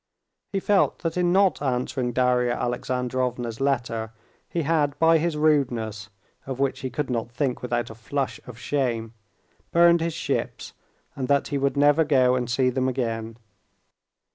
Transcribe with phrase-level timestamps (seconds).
[0.51, 4.11] He felt that in not answering Darya Alexandrovna's letter
[4.49, 6.09] he had by his rudeness,
[6.47, 9.13] of which he could not think without a flush of shame,
[9.71, 10.73] burned his ships,
[11.15, 13.37] and that he would never go and see them again.